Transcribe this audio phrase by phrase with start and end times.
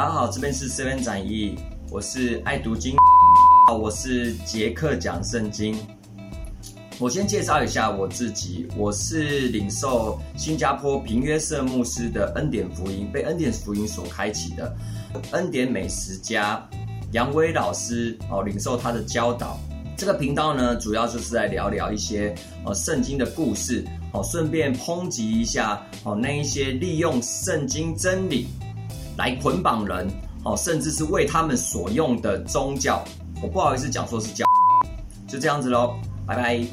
[0.00, 1.56] 大家好，这边是 Seven 展翼，
[1.90, 2.96] 我是爱读经，
[3.78, 5.76] 我是杰克讲圣经。
[6.98, 14.74] 我先介绍一下我自己，我是领受新加坡平约瑟牧师的恩典福音，被恩典福音所开启的
[15.32, 16.66] 恩典美食家
[17.12, 19.60] 杨威老师哦，领受他的教导。
[19.98, 28.46] 这个频道呢，主要就是在聊聊一些呃圣经的故事，哦，顺便抨击一下哦那一些利用圣经真理
[29.20, 30.08] 来捆绑人，
[30.44, 33.04] 哦，甚至是为他们所用的宗教。
[33.42, 34.46] 我不好意思讲说是教，
[35.28, 35.94] 就这样子喽，
[36.26, 36.66] 拜拜。